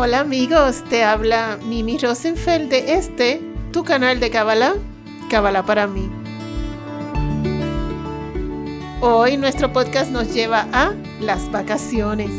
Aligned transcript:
Hola 0.00 0.20
amigos, 0.20 0.84
te 0.88 1.02
habla 1.02 1.58
Mimi 1.64 1.98
Rosenfeld 1.98 2.70
de 2.70 2.94
este, 2.94 3.42
tu 3.72 3.84
canal 3.84 4.20
de 4.20 4.30
Kabbalah, 4.30 4.74
Kabbalah 5.28 5.66
para 5.66 5.86
mí. 5.86 6.08
Hoy 9.00 9.36
nuestro 9.36 9.72
podcast 9.72 10.10
nos 10.10 10.32
lleva 10.32 10.66
a 10.72 10.94
las 11.20 11.50
vacaciones. 11.50 12.30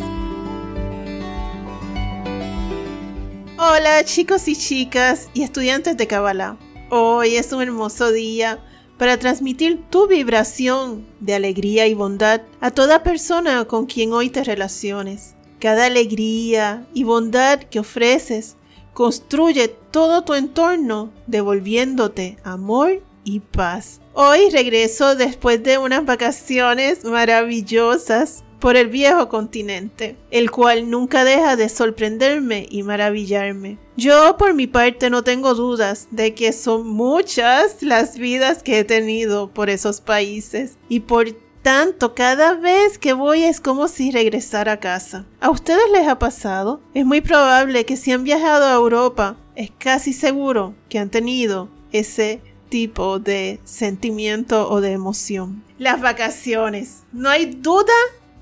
Hola 3.62 4.06
chicos 4.06 4.48
y 4.48 4.56
chicas 4.56 5.30
y 5.34 5.44
estudiantes 5.44 5.98
de 5.98 6.08
Kabbalah. 6.08 6.58
Hoy 6.90 7.36
es 7.36 7.52
un 7.52 7.62
hermoso 7.62 8.10
día 8.10 8.64
para 8.98 9.20
transmitir 9.20 9.84
tu 9.90 10.08
vibración 10.08 11.06
de 11.20 11.34
alegría 11.36 11.86
y 11.86 11.94
bondad 11.94 12.44
a 12.62 12.72
toda 12.72 13.04
persona 13.04 13.66
con 13.66 13.86
quien 13.86 14.14
hoy 14.14 14.30
te 14.30 14.46
relaciones. 14.46 15.36
Cada 15.60 15.88
alegría 15.88 16.88
y 16.94 17.04
bondad 17.04 17.60
que 17.60 17.82
ofreces 17.82 18.56
construye 18.94 19.68
todo 19.68 20.24
tu 20.24 20.36
entorno 20.36 21.12
devolviéndote 21.28 22.38
amor 22.46 23.04
y 23.26 23.42
paz. 23.42 24.00
Hoy 24.14 24.50
regreso 24.52 25.16
después 25.16 25.62
de 25.64 25.78
unas 25.80 26.06
vacaciones 26.06 27.04
maravillosas 27.04 28.46
por 28.60 28.76
el 28.76 28.88
viejo 28.88 29.30
continente, 29.30 30.16
el 30.32 30.52
cual 30.52 30.90
nunca 30.90 31.24
deja 31.24 31.56
de 31.56 31.70
sorprenderme 31.70 32.68
y 32.70 32.84
maravillarme. 32.84 33.78
Yo 33.98 34.38
por 34.38 34.54
mi 34.54 34.68
parte 34.68 35.10
no 35.10 35.24
tengo 35.24 35.54
dudas 35.56 36.08
de 36.12 36.34
que 36.34 36.54
son 36.54 36.88
muchas 36.88 37.82
las 37.82 38.18
vidas 38.18 38.64
que 38.64 38.80
he 38.80 38.84
tenido 38.84 39.50
por 39.50 39.70
esos 39.70 40.02
países 40.02 40.78
y 40.88 41.02
por 41.02 41.28
tanto, 41.62 42.16
cada 42.16 42.54
vez 42.54 42.98
que 42.98 43.14
voy 43.14 43.44
es 43.44 43.60
como 43.60 43.88
si 43.88 44.12
regresara 44.12 44.74
a 44.74 44.80
casa. 44.80 45.26
¿A 45.42 45.50
ustedes 45.50 45.92
les 45.92 46.08
ha 46.08 46.18
pasado? 46.18 46.82
Es 46.94 47.06
muy 47.06 47.22
probable 47.22 47.86
que 47.86 47.98
si 47.98 48.12
han 48.12 48.24
viajado 48.24 48.66
a 48.66 48.74
Europa, 48.74 49.36
es 49.56 49.72
casi 49.78 50.14
seguro 50.14 50.74
que 50.88 51.00
han 51.00 51.10
tenido 51.10 51.70
ese 51.92 52.42
tipo 52.70 53.20
de 53.20 53.60
sentimiento 53.64 54.70
o 54.70 54.80
de 54.80 54.92
emoción. 54.94 55.64
Las 55.78 56.02
vacaciones. 56.02 57.04
No 57.12 57.30
hay 57.30 57.46
duda 57.46 57.94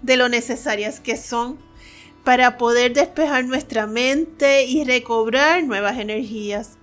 de 0.01 0.17
lo 0.17 0.29
necesarias 0.29 0.99
que 0.99 1.17
son 1.17 1.57
para 2.23 2.57
poder 2.57 2.93
despejar 2.93 3.45
nuestra 3.45 3.87
mente 3.87 4.65
y 4.65 4.83
recobrar 4.83 5.63
nuevas 5.63 5.97
energías 5.97 6.77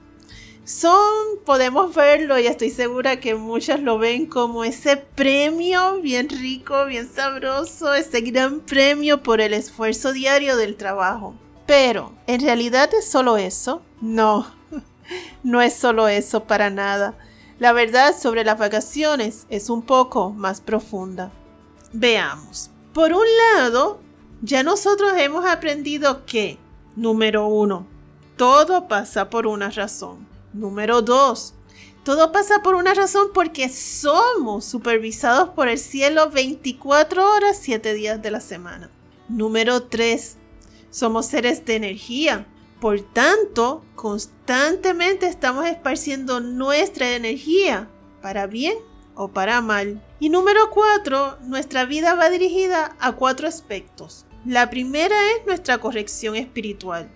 son, 0.65 1.41
podemos 1.45 1.95
verlo 1.95 2.39
y 2.39 2.47
estoy 2.47 2.71
segura 2.71 3.21
que 3.21 3.35
muchas 3.35 3.81
lo 3.81 3.99
ven 3.99 4.25
como 4.25 4.65
ese 4.65 4.97
premio 4.97 6.01
bien 6.01 6.31
rico, 6.31 6.87
bien 6.87 7.07
sabroso, 7.07 7.93
ese 7.93 8.23
gran 8.23 8.61
premio 8.61 9.23
por 9.23 9.43
el 9.43 9.53
esfuerzo 9.53 10.13
diario 10.15 10.57
del 10.57 10.77
trabajo. 10.77 11.35
Pero, 11.67 12.13
¿en 12.27 12.41
realidad 12.41 12.89
es 12.95 13.07
solo 13.07 13.37
eso? 13.37 13.83
No, 14.01 14.47
no 15.43 15.61
es 15.61 15.75
solo 15.75 16.09
eso 16.09 16.45
para 16.45 16.71
nada. 16.71 17.15
La 17.59 17.73
verdad 17.73 18.15
sobre 18.19 18.43
las 18.43 18.59
vacaciones 18.59 19.47
es 19.51 19.69
un 19.69 19.83
poco 19.83 20.31
más 20.31 20.63
profunda. 20.63 21.31
Veamos. 21.93 22.71
Por 22.95 23.13
un 23.13 23.27
lado, 23.57 23.99
ya 24.41 24.63
nosotros 24.63 25.15
hemos 25.17 25.45
aprendido 25.45 26.25
que, 26.27 26.59
número 26.95 27.49
uno, 27.49 27.89
todo 28.37 28.87
pasa 28.87 29.31
por 29.31 29.49
una 29.49 29.69
razón. 29.71 30.29
Número 30.53 31.03
2. 31.03 31.55
Todo 32.05 32.31
pasa 32.31 32.63
por 32.63 32.77
una 32.77 32.95
razón 32.95 33.31
porque 33.35 33.69
somos 33.69 34.65
supervisados 34.65 35.49
por 35.49 35.67
el 35.67 35.79
cielo 35.79 36.31
24 36.31 37.35
horas, 37.35 37.59
7 37.61 37.95
días 37.95 38.23
de 38.23 38.31
la 38.31 38.41
semana. 38.41 38.91
Número 39.29 39.83
3. 39.83 40.37
Somos 40.91 41.27
seres 41.27 41.65
de 41.65 41.75
energía. 41.75 42.47
Por 42.81 43.01
tanto, 43.01 43.83
constantemente 43.97 45.27
estamos 45.27 45.67
esparciendo 45.67 46.39
nuestra 46.39 47.17
energía, 47.17 47.89
para 48.23 48.47
bien 48.47 48.77
o 49.15 49.29
para 49.29 49.61
mal. 49.61 50.03
Y 50.21 50.29
número 50.29 50.71
4. 50.71 51.39
Nuestra 51.43 51.85
vida 51.85 52.15
va 52.15 52.31
dirigida 52.31 52.97
a 53.01 53.13
cuatro 53.13 53.49
aspectos. 53.49 54.27
La 54.45 54.71
primera 54.71 55.17
es 55.33 55.47
nuestra 55.47 55.79
corrección 55.79 56.37
espiritual 56.37 57.11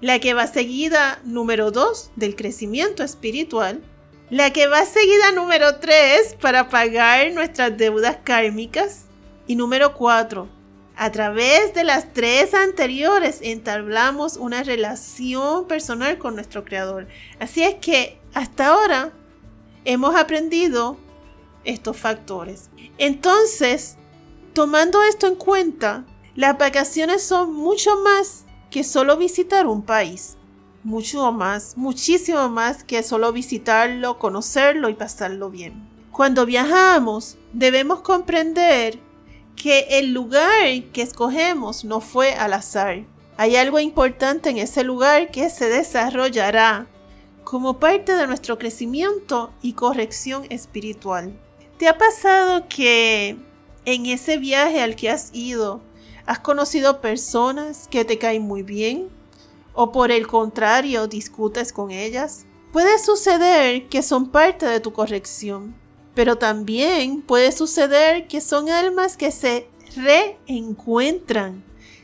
la 0.00 0.18
que 0.18 0.34
va 0.34 0.46
seguida 0.46 1.20
número 1.24 1.70
2 1.70 2.12
del 2.16 2.36
crecimiento 2.36 3.02
espiritual, 3.02 3.82
la 4.30 4.52
que 4.52 4.66
va 4.66 4.84
seguida 4.84 5.32
número 5.32 5.76
3 5.76 6.36
para 6.40 6.68
pagar 6.68 7.32
nuestras 7.32 7.76
deudas 7.76 8.18
kármicas 8.22 9.06
y 9.46 9.56
número 9.56 9.94
4. 9.94 10.48
A 10.98 11.12
través 11.12 11.74
de 11.74 11.84
las 11.84 12.12
tres 12.14 12.54
anteriores 12.54 13.40
entablamos 13.42 14.38
una 14.38 14.62
relación 14.62 15.66
personal 15.66 16.16
con 16.16 16.34
nuestro 16.34 16.64
Creador. 16.64 17.06
Así 17.38 17.62
es 17.62 17.74
que 17.74 18.18
hasta 18.32 18.68
ahora 18.68 19.12
hemos 19.84 20.16
aprendido 20.16 20.96
estos 21.66 21.96
factores. 21.96 22.70
Entonces, 22.98 23.96
tomando 24.54 25.02
esto 25.02 25.26
en 25.26 25.34
cuenta, 25.34 26.04
las 26.34 26.56
vacaciones 26.56 27.22
son 27.22 27.52
mucho 27.52 27.96
más 28.00 28.44
que 28.70 28.84
solo 28.84 29.16
visitar 29.16 29.66
un 29.66 29.82
país. 29.82 30.36
Mucho 30.82 31.32
más, 31.32 31.76
muchísimo 31.76 32.48
más 32.48 32.84
que 32.84 33.02
solo 33.02 33.32
visitarlo, 33.32 34.18
conocerlo 34.18 34.88
y 34.88 34.94
pasarlo 34.94 35.50
bien. 35.50 35.88
Cuando 36.12 36.46
viajamos, 36.46 37.36
debemos 37.52 38.00
comprender 38.00 38.98
que 39.56 39.98
el 39.98 40.12
lugar 40.12 40.84
que 40.92 41.02
escogemos 41.02 41.84
no 41.84 42.00
fue 42.00 42.34
al 42.34 42.52
azar. 42.52 43.04
Hay 43.36 43.56
algo 43.56 43.80
importante 43.80 44.50
en 44.50 44.58
ese 44.58 44.84
lugar 44.84 45.30
que 45.30 45.50
se 45.50 45.68
desarrollará 45.68 46.86
como 47.44 47.78
parte 47.78 48.14
de 48.14 48.26
nuestro 48.26 48.58
crecimiento 48.58 49.52
y 49.62 49.72
corrección 49.72 50.46
espiritual. 50.50 51.38
¿Te 51.78 51.88
ha 51.88 51.98
pasado 51.98 52.68
que 52.68 53.36
en 53.84 54.06
ese 54.06 54.38
viaje 54.38 54.80
al 54.80 54.96
que 54.96 55.10
has 55.10 55.30
ido 55.34 55.82
¿Has 56.26 56.40
conocido 56.40 57.00
personas 57.00 57.86
que 57.88 58.04
te 58.04 58.18
caen 58.18 58.42
muy 58.42 58.64
bien? 58.64 59.08
¿O 59.74 59.92
por 59.92 60.10
el 60.10 60.26
contrario 60.26 61.06
discutes 61.06 61.72
con 61.72 61.92
ellas? 61.92 62.46
Puede 62.72 62.98
suceder 62.98 63.86
que 63.86 64.02
son 64.02 64.30
parte 64.30 64.66
de 64.66 64.80
tu 64.80 64.92
corrección, 64.92 65.76
pero 66.16 66.36
también 66.36 67.22
puede 67.22 67.52
suceder 67.52 68.26
que 68.26 68.40
son 68.40 68.70
almas 68.70 69.16
que 69.16 69.30
se 69.30 69.68
reencuentran 69.94 71.62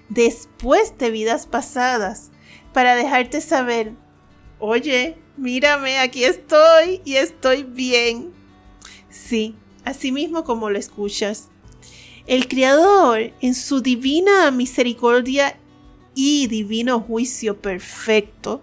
después 0.09 0.97
de 0.99 1.11
vidas 1.11 1.47
pasadas 1.47 2.31
para 2.73 2.95
dejarte 2.95 3.41
saber, 3.41 3.93
oye, 4.61 5.19
mírame, 5.37 5.99
aquí 5.99 6.23
estoy 6.23 7.03
y 7.05 7.17
estoy 7.17 7.65
bien. 7.65 8.33
Sí, 9.13 9.55
así 9.85 10.11
mismo 10.11 10.43
como 10.43 10.71
lo 10.71 10.79
escuchas. 10.79 11.49
El 12.27 12.49
Creador, 12.49 13.33
en 13.41 13.55
su 13.55 13.83
divina 13.83 14.51
misericordia 14.51 15.59
y 16.15 16.47
divino 16.47 17.01
juicio 17.01 17.61
perfecto, 17.61 18.63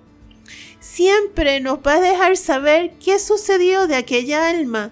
siempre 0.79 1.59
nos 1.59 1.79
va 1.79 1.95
a 1.95 2.01
dejar 2.01 2.35
saber 2.35 2.93
qué 3.03 3.19
sucedió 3.19 3.85
de 3.85 3.95
aquella 3.95 4.49
alma 4.49 4.91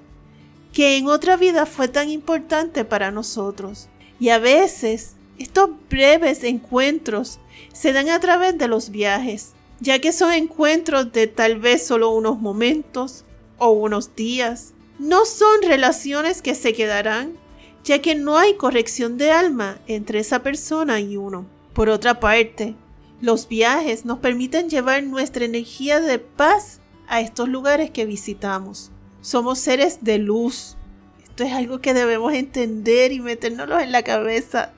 que 0.74 0.98
en 0.98 1.08
otra 1.08 1.38
vida 1.38 1.66
fue 1.66 1.88
tan 1.88 2.10
importante 2.10 2.86
para 2.86 3.10
nosotros. 3.10 3.90
Y 4.20 4.30
a 4.30 4.38
veces 4.38 5.16
estos 5.40 5.72
breves 5.90 6.44
encuentros 6.44 7.40
se 7.74 7.94
dan 7.94 8.10
a 8.10 8.20
través 8.20 8.58
de 8.60 8.68
los 8.68 8.92
viajes, 8.92 9.54
ya 9.80 10.00
que 10.00 10.12
son 10.12 10.34
encuentros 10.34 11.12
de 11.14 11.26
tal 11.26 11.58
vez 11.60 11.88
solo 11.88 12.12
unos 12.12 12.40
momentos 12.40 13.24
o 13.58 13.70
unos 13.70 14.16
días. 14.16 14.74
No 15.00 15.26
son 15.26 15.62
relaciones 15.62 16.42
que 16.42 16.56
se 16.56 16.74
quedarán, 16.74 17.38
ya 17.84 18.02
que 18.02 18.16
no 18.16 18.38
hay 18.38 18.56
corrección 18.56 19.18
de 19.18 19.32
alma 19.32 19.80
entre 19.88 20.20
esa 20.20 20.42
persona 20.42 21.00
y 21.00 21.18
uno. 21.18 21.46
Por 21.74 21.90
otra 21.90 22.20
parte, 22.20 22.76
los 23.22 23.48
viajes 23.48 24.06
nos 24.06 24.20
permiten 24.20 24.70
llevar 24.70 25.04
nuestra 25.04 25.46
energía 25.46 26.00
de 26.00 26.20
paz 26.20 26.80
a 27.08 27.22
estos 27.22 27.48
lugares 27.48 27.92
que 27.92 28.06
visitamos. 28.06 28.92
Somos 29.22 29.60
seres 29.60 30.00
de 30.02 30.18
luz. 30.18 30.76
Esto 31.24 31.44
es 31.44 31.54
algo 31.54 31.80
que 31.80 31.94
debemos 31.94 32.34
entender 32.34 33.12
y 33.12 33.20
metérnoslo 33.20 33.80
en 33.80 33.92
la 33.92 34.04
cabeza 34.04 34.74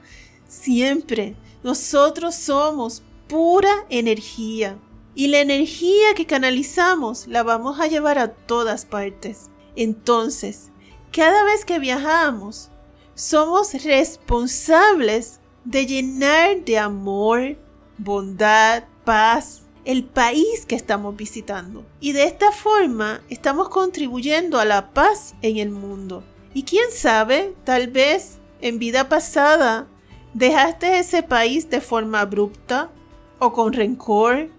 siempre. 0.47 1.35
Nosotros 1.63 2.35
somos 2.35 3.03
pura 3.27 3.85
energía. 3.89 4.77
Y 5.15 5.27
la 5.27 5.39
energía 5.39 6.13
que 6.15 6.25
canalizamos 6.25 7.27
la 7.27 7.43
vamos 7.43 7.79
a 7.79 7.87
llevar 7.87 8.19
a 8.19 8.33
todas 8.33 8.85
partes. 8.85 9.49
Entonces, 9.79 10.71
cada 11.09 11.45
vez 11.45 11.63
que 11.63 11.79
viajamos, 11.79 12.69
somos 13.15 13.73
responsables 13.85 15.39
de 15.63 15.85
llenar 15.85 16.65
de 16.65 16.77
amor, 16.77 17.57
bondad, 17.97 18.83
paz, 19.05 19.61
el 19.85 20.03
país 20.03 20.65
que 20.67 20.75
estamos 20.75 21.15
visitando. 21.15 21.85
Y 22.01 22.11
de 22.11 22.25
esta 22.25 22.51
forma 22.51 23.21
estamos 23.29 23.69
contribuyendo 23.69 24.59
a 24.59 24.65
la 24.65 24.91
paz 24.91 25.33
en 25.41 25.55
el 25.55 25.69
mundo. 25.69 26.25
Y 26.53 26.63
quién 26.63 26.91
sabe, 26.91 27.55
tal 27.63 27.87
vez 27.87 28.39
en 28.59 28.79
vida 28.79 29.07
pasada 29.07 29.87
dejaste 30.33 30.99
ese 30.99 31.23
país 31.23 31.69
de 31.69 31.79
forma 31.79 32.19
abrupta 32.19 32.91
o 33.39 33.53
con 33.53 33.71
rencor 33.71 34.49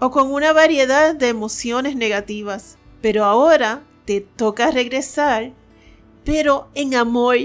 o 0.00 0.10
con 0.10 0.32
una 0.32 0.52
variedad 0.52 1.14
de 1.14 1.28
emociones 1.28 1.94
negativas. 1.94 2.78
Pero 3.00 3.24
ahora 3.24 3.84
te 4.06 4.20
toca 4.20 4.70
regresar, 4.70 5.52
pero 6.24 6.68
en 6.74 6.94
amor, 6.94 7.36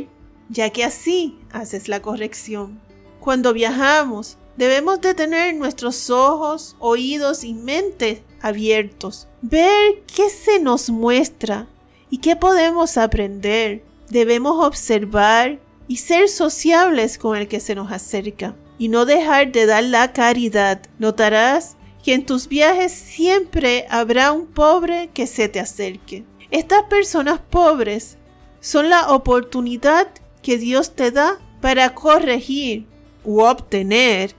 ya 0.49 0.69
que 0.69 0.83
así 0.83 1.37
haces 1.51 1.89
la 1.89 2.01
corrección. 2.01 2.79
Cuando 3.19 3.53
viajamos, 3.53 4.37
debemos 4.57 5.01
de 5.01 5.13
tener 5.13 5.55
nuestros 5.55 6.09
ojos, 6.09 6.75
oídos 6.79 7.43
y 7.43 7.53
mente 7.53 8.23
abiertos, 8.41 9.27
ver 9.41 10.03
qué 10.15 10.29
se 10.29 10.59
nos 10.59 10.89
muestra 10.89 11.67
y 12.09 12.19
qué 12.19 12.35
podemos 12.35 12.97
aprender. 12.97 13.83
Debemos 14.09 14.63
observar 14.65 15.59
y 15.87 15.97
ser 15.97 16.29
sociables 16.29 17.17
con 17.17 17.37
el 17.37 17.47
que 17.47 17.59
se 17.59 17.75
nos 17.75 17.91
acerca 17.91 18.55
y 18.77 18.87
no 18.87 19.05
dejar 19.05 19.51
de 19.51 19.65
dar 19.65 19.83
la 19.83 20.13
caridad. 20.13 20.81
Notarás 20.99 21.75
que 22.03 22.13
en 22.13 22.25
tus 22.25 22.47
viajes 22.47 22.91
siempre 22.91 23.85
habrá 23.89 24.31
un 24.31 24.47
pobre 24.47 25.09
que 25.13 25.27
se 25.27 25.47
te 25.49 25.59
acerque. 25.59 26.23
Estas 26.51 26.83
personas 26.83 27.39
pobres 27.39 28.17
son 28.59 28.89
la 28.89 29.11
oportunidad 29.11 30.07
que 30.41 30.57
Dios 30.57 30.95
te 30.95 31.11
da 31.11 31.39
para 31.61 31.95
corregir 31.95 32.85
u 33.23 33.41
obtener 33.41 34.35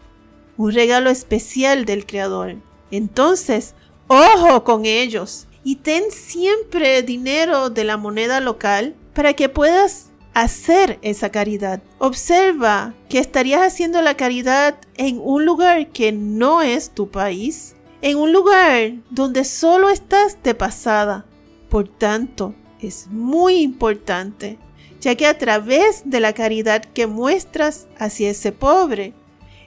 un 0.56 0.72
regalo 0.72 1.08
especial 1.08 1.84
del 1.86 2.04
Creador. 2.04 2.56
Entonces, 2.90 3.74
ojo 4.08 4.62
con 4.64 4.84
ellos 4.84 5.46
y 5.64 5.76
ten 5.76 6.10
siempre 6.10 7.02
dinero 7.02 7.70
de 7.70 7.84
la 7.84 7.96
moneda 7.96 8.40
local 8.40 8.94
para 9.14 9.32
que 9.32 9.48
puedas 9.48 10.10
hacer 10.34 10.98
esa 11.02 11.30
caridad. 11.30 11.82
Observa 11.98 12.94
que 13.08 13.18
estarías 13.18 13.62
haciendo 13.62 14.02
la 14.02 14.16
caridad 14.16 14.76
en 14.96 15.18
un 15.22 15.44
lugar 15.44 15.88
que 15.88 16.12
no 16.12 16.62
es 16.62 16.90
tu 16.90 17.10
país, 17.10 17.74
en 18.02 18.18
un 18.18 18.32
lugar 18.32 18.92
donde 19.10 19.44
solo 19.44 19.88
estás 19.88 20.42
de 20.42 20.54
pasada. 20.54 21.24
Por 21.72 21.88
tanto, 21.88 22.54
es 22.82 23.06
muy 23.10 23.62
importante, 23.62 24.58
ya 25.00 25.14
que 25.14 25.26
a 25.26 25.38
través 25.38 26.02
de 26.04 26.20
la 26.20 26.34
caridad 26.34 26.84
que 26.84 27.06
muestras 27.06 27.86
hacia 27.98 28.28
ese 28.28 28.52
pobre, 28.52 29.14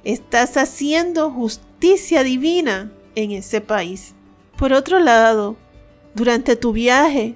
estás 0.03 0.55
haciendo 0.55 1.31
justicia 1.31 2.21
divina 2.21 2.91
en 3.15 3.31
ese 3.31 3.59
país. 3.59 4.13
Por 4.55 4.71
otro 4.71 4.99
lado, 4.99 5.55
durante 6.13 6.55
tu 6.55 6.73
viaje, 6.73 7.33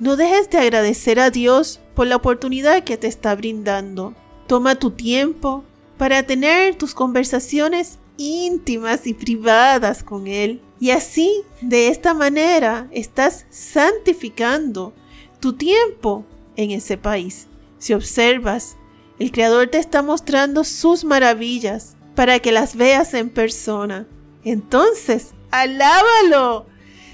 no 0.00 0.16
dejes 0.16 0.50
de 0.50 0.58
agradecer 0.58 1.20
a 1.20 1.30
Dios 1.30 1.78
por 1.94 2.08
la 2.08 2.16
oportunidad 2.16 2.82
que 2.82 2.96
te 2.96 3.06
está 3.06 3.36
brindando. 3.36 4.16
Toma 4.48 4.74
tu 4.74 4.90
tiempo 4.90 5.62
para 5.96 6.24
tener 6.24 6.74
tus 6.74 6.92
conversaciones 6.92 8.00
íntimas 8.16 9.06
y 9.06 9.14
privadas 9.14 10.02
con 10.02 10.26
Él. 10.26 10.60
Y 10.82 10.90
así, 10.90 11.44
de 11.60 11.86
esta 11.86 12.12
manera, 12.12 12.88
estás 12.90 13.46
santificando 13.50 14.92
tu 15.38 15.52
tiempo 15.52 16.26
en 16.56 16.72
ese 16.72 16.98
país. 16.98 17.46
Si 17.78 17.92
observas, 17.94 18.76
el 19.20 19.30
Creador 19.30 19.68
te 19.68 19.78
está 19.78 20.02
mostrando 20.02 20.64
sus 20.64 21.04
maravillas 21.04 21.94
para 22.16 22.40
que 22.40 22.50
las 22.50 22.74
veas 22.74 23.14
en 23.14 23.30
persona. 23.30 24.08
Entonces, 24.42 25.34
alábalo 25.52 26.66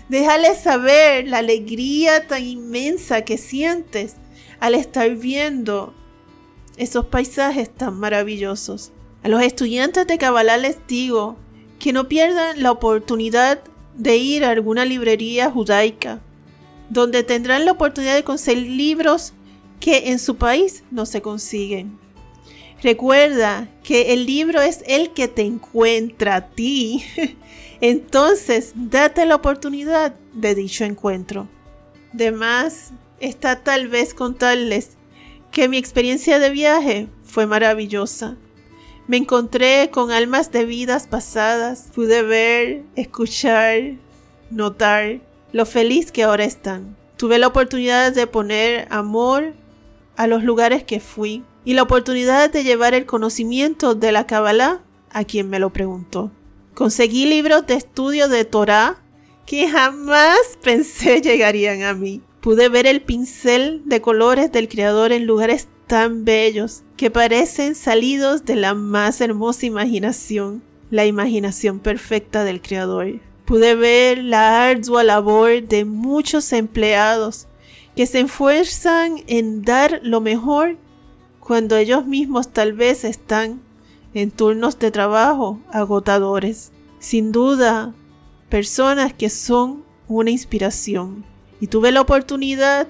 Déjale 0.09 0.55
saber 0.55 1.29
la 1.29 1.37
alegría 1.37 2.27
tan 2.27 2.43
inmensa 2.43 3.21
que 3.27 3.37
sientes 3.37 4.15
al 4.61 4.77
estar 4.77 5.15
viendo 5.17 5.93
esos 6.79 7.05
paisajes 7.05 7.69
tan 7.69 8.01
maravillosos. 8.01 8.93
A 9.23 9.29
los 9.29 9.43
estudiantes 9.43 10.07
de 10.07 10.17
Kabbalah 10.17 10.57
les 10.57 10.79
digo 10.87 11.37
que 11.79 11.93
no 11.93 12.09
pierdan 12.09 12.63
la 12.63 12.73
oportunidad 12.73 13.61
de 13.95 14.17
ir 14.17 14.45
a 14.45 14.51
alguna 14.51 14.85
librería 14.85 15.51
judaica, 15.51 16.21
donde 16.89 17.23
tendrán 17.23 17.65
la 17.65 17.73
oportunidad 17.73 18.15
de 18.15 18.25
conseguir 18.25 18.69
libros 18.69 19.33
que 19.81 20.11
en 20.11 20.19
su 20.19 20.37
país 20.37 20.85
no 20.91 21.07
se 21.07 21.23
consiguen. 21.23 21.99
Recuerda 22.83 23.69
que 23.83 24.13
el 24.13 24.27
libro 24.27 24.61
es 24.61 24.85
el 24.87 25.11
que 25.11 25.27
te 25.27 25.43
encuentra 25.43 26.37
a 26.37 26.49
ti 26.49 27.05
Entonces, 27.81 28.73
date 28.75 29.25
la 29.25 29.37
oportunidad 29.37 30.15
de 30.33 30.55
dicho 30.55 30.85
encuentro. 30.85 31.49
De 32.13 32.33
más 32.33 32.91
está 33.21 33.63
tal 33.63 33.89
vez 33.89 34.15
contarles 34.15 34.97
que 35.53 35.69
mi 35.69 35.79
experiencia 35.79 36.39
de 36.39 36.51
viaje 36.51 37.09
fue 37.25 37.47
maravillosa. 37.47 38.37
Me 39.09 39.17
encontré 39.17 39.89
con 39.91 40.11
almas 40.11 40.53
de 40.53 40.67
vidas 40.67 41.07
pasadas, 41.07 41.89
pude 41.95 42.21
ver, 42.21 42.83
escuchar, 42.95 43.95
notar 44.51 45.21
lo 45.51 45.65
feliz 45.65 46.13
que 46.13 46.25
ahora 46.25 46.45
están. 46.45 46.95
Tuve 47.17 47.39
la 47.39 47.47
oportunidad 47.47 48.13
de 48.13 48.27
poner 48.27 48.87
amor 48.91 49.55
a 50.17 50.27
los 50.27 50.45
lugares 50.45 50.85
que 50.85 51.01
fui 51.01 51.43
y 51.65 51.73
la 51.73 51.85
oportunidad 51.85 52.51
de 52.51 52.65
llevar 52.65 52.93
el 52.93 53.07
conocimiento 53.07 53.95
de 53.95 54.13
la 54.13 54.27
Kabbalah 54.27 54.83
a 55.11 55.25
quien 55.25 55.49
me 55.49 55.59
lo 55.59 55.73
preguntó. 55.73 56.31
Conseguí 56.75 57.25
libros 57.25 57.67
de 57.67 57.77
estudio 57.77 58.29
de 58.29 58.45
Torah 58.45 59.03
que 59.47 59.71
jamás 59.71 60.59
pensé 60.63 61.21
llegarían 61.23 61.83
a 61.83 61.95
mí. 61.95 62.21
Pude 62.43 62.69
ver 62.69 62.87
el 62.87 63.01
pincel 63.01 63.81
de 63.87 64.03
colores 64.03 64.53
del 64.53 64.69
Creador 64.69 65.13
en 65.13 65.25
lugares 65.27 65.67
tan 65.89 66.25
bellos 66.25 66.85
que 66.97 67.11
parecen 67.11 67.75
salidos 67.75 68.45
de 68.45 68.55
la 68.55 68.75
más 68.75 69.21
hermosa 69.21 69.67
imaginación, 69.67 70.63
la 70.91 71.07
imaginación 71.07 71.81
perfecta 71.81 72.45
del 72.45 72.63
Creador. 72.63 73.21
Pude 73.45 73.75
ver 73.75 74.19
la 74.19 74.69
ardua 74.69 75.03
labor 75.03 75.63
de 75.67 75.85
muchos 75.85 76.53
empleados 76.53 77.49
que 77.97 78.07
se 78.07 78.21
esfuerzan 78.21 79.25
en 79.27 79.63
dar 79.63 80.01
lo 80.05 80.21
mejor 80.21 80.77
cuando 81.41 81.77
ellos 81.77 82.07
mismos 82.07 82.53
tal 82.53 82.75
vez 82.75 83.05
están 83.05 83.61
en 84.13 84.31
turnos 84.31 84.79
de 84.79 84.91
trabajo 84.91 85.61
agotadores. 85.73 86.71
Sin 86.99 87.33
duda, 87.33 87.95
personas 88.51 89.15
que 89.15 89.31
son 89.31 89.85
una 90.09 90.31
inspiración. 90.31 91.25
Y 91.61 91.69
tuve 91.69 91.91
la 91.91 92.03
oportunidad, 92.03 92.87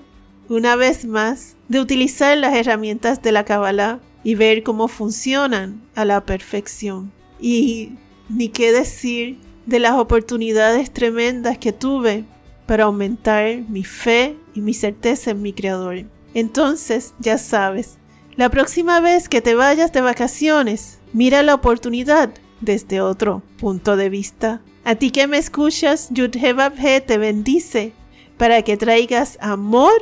una 0.48 0.76
vez 0.76 1.04
más, 1.04 1.56
de 1.68 1.80
utilizar 1.80 2.36
las 2.38 2.54
herramientas 2.54 3.22
de 3.22 3.32
la 3.32 3.44
Kabbalah 3.44 4.00
y 4.24 4.34
ver 4.34 4.62
cómo 4.62 4.88
funcionan 4.88 5.82
a 5.94 6.04
la 6.04 6.24
perfección. 6.24 7.12
Y 7.40 7.92
ni 8.28 8.48
qué 8.48 8.72
decir 8.72 9.38
de 9.66 9.78
las 9.78 9.92
oportunidades 9.92 10.90
tremendas 10.90 11.58
que 11.58 11.72
tuve 11.72 12.24
para 12.66 12.84
aumentar 12.84 13.58
mi 13.68 13.84
fe 13.84 14.36
y 14.54 14.60
mi 14.60 14.74
certeza 14.74 15.30
en 15.30 15.42
mi 15.42 15.52
Creador. 15.52 16.04
Entonces, 16.34 17.14
ya 17.18 17.38
sabes, 17.38 17.98
la 18.36 18.50
próxima 18.50 19.00
vez 19.00 19.28
que 19.28 19.40
te 19.40 19.54
vayas 19.54 19.92
de 19.92 20.00
vacaciones, 20.00 20.98
mira 21.12 21.42
la 21.42 21.54
oportunidad 21.54 22.30
desde 22.60 23.00
otro 23.00 23.42
punto 23.58 23.96
de 23.96 24.08
vista. 24.08 24.60
A 24.84 24.94
ti 24.94 25.10
que 25.10 25.26
me 25.26 25.38
escuchas, 25.38 26.08
Yudhebabhe 26.10 27.00
te 27.00 27.18
bendice 27.18 27.92
para 28.36 28.62
que 28.62 28.76
traigas 28.76 29.38
amor 29.40 29.92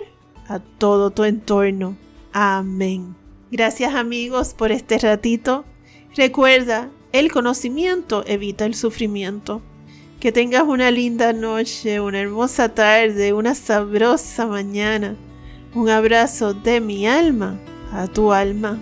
a 0.48 0.58
todo 0.58 1.10
tu 1.10 1.24
entorno. 1.24 1.96
Amén. 2.32 3.14
Gracias 3.50 3.94
amigos 3.94 4.54
por 4.54 4.72
este 4.72 4.98
ratito. 4.98 5.64
Recuerda, 6.16 6.90
el 7.12 7.30
conocimiento 7.30 8.24
evita 8.26 8.66
el 8.66 8.74
sufrimiento. 8.74 9.62
Que 10.20 10.32
tengas 10.32 10.62
una 10.64 10.90
linda 10.90 11.32
noche, 11.32 12.00
una 12.00 12.20
hermosa 12.20 12.70
tarde, 12.70 13.32
una 13.32 13.54
sabrosa 13.54 14.46
mañana. 14.46 15.14
Un 15.74 15.90
abrazo 15.90 16.54
de 16.54 16.80
mi 16.80 17.06
alma 17.06 17.58
a 17.92 18.06
tu 18.06 18.32
alma. 18.32 18.78